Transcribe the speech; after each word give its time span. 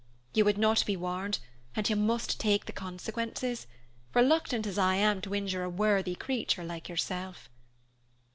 You 0.33 0.45
would 0.45 0.57
not 0.57 0.83
be 0.87 0.97
warned, 0.97 1.37
and 1.75 1.87
you 1.87 1.95
must 1.95 2.39
take 2.39 2.65
the 2.65 2.71
consequences, 2.71 3.67
reluctant 4.15 4.65
as 4.65 4.79
I 4.79 4.95
am 4.95 5.21
to 5.21 5.35
injure 5.35 5.61
a 5.61 5.69
worthy 5.69 6.15
creature 6.15 6.63
like 6.63 6.89
yourself." 6.89 7.51